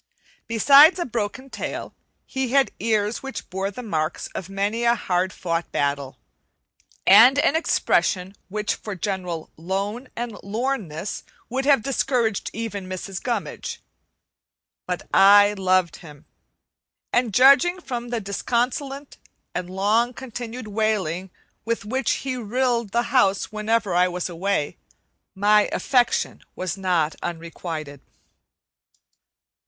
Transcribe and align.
Besides 0.47 0.97
a 0.97 1.05
broken 1.05 1.51
tail, 1.51 1.93
he 2.25 2.47
had 2.53 2.71
ears 2.79 3.21
which 3.21 3.47
bore 3.51 3.69
the 3.69 3.83
marks 3.83 4.25
of 4.33 4.49
many 4.49 4.83
a 4.83 4.95
hard 4.95 5.31
fought 5.31 5.71
battle, 5.71 6.17
and 7.05 7.37
an 7.37 7.55
expression 7.55 8.35
which 8.49 8.73
for 8.73 8.95
general 8.95 9.51
"lone 9.57 10.09
and 10.15 10.39
lorn" 10.41 10.87
ness 10.87 11.23
would 11.49 11.65
have 11.65 11.83
discouraged 11.83 12.49
even 12.51 12.89
Mrs. 12.89 13.21
Gummidge. 13.21 13.79
But 14.87 15.07
I 15.13 15.53
loved 15.55 15.97
him, 15.97 16.25
and 17.13 17.31
judging 17.31 17.79
from 17.79 18.09
the 18.09 18.19
disconsolate 18.19 19.17
and 19.53 19.69
long 19.69 20.15
continued 20.15 20.67
wailing 20.67 21.29
with 21.63 21.85
which 21.85 22.11
he 22.25 22.35
rilled 22.37 22.89
the 22.91 23.03
house 23.13 23.51
whenever 23.51 23.93
I 23.93 24.07
was 24.07 24.29
away, 24.29 24.77
my 25.35 25.69
affection 25.71 26.41
was 26.55 26.75
not 26.75 27.13
unrequited. 27.21 28.01